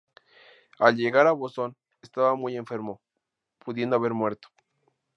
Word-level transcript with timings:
Al 0.79 0.95
llegar 0.95 1.27
a 1.27 1.31
Boston 1.31 1.77
estaba 2.01 2.33
muy 2.33 2.57
enfermo, 2.57 2.99
pudiendo 3.59 3.95
haber 3.97 4.15
muerto. 4.15 4.47